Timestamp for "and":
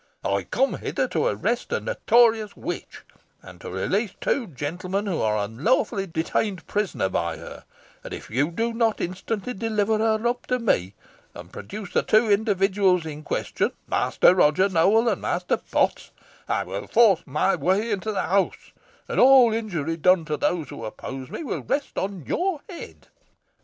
3.43-3.61, 8.03-8.11, 11.35-11.51, 15.07-15.21, 19.07-19.19